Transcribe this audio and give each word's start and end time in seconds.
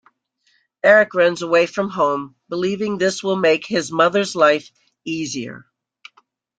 Erik 0.83 1.13
runs 1.13 1.43
away 1.43 1.67
from 1.67 1.91
home 1.91 2.35
believing 2.49 2.97
this 2.97 3.21
will 3.21 3.35
make 3.35 3.67
his 3.67 3.91
mother's 3.91 4.35
life 4.35 4.71
easier. 5.05 5.67